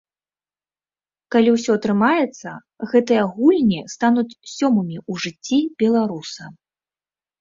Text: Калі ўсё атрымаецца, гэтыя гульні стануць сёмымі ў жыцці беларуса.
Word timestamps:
Калі 1.33 1.49
ўсё 1.55 1.71
атрымаецца, 1.79 2.49
гэтыя 2.93 3.21
гульні 3.35 3.81
стануць 3.95 4.27
сёмымі 4.55 4.97
ў 5.11 5.25
жыцці 5.27 5.59
беларуса. 5.85 6.43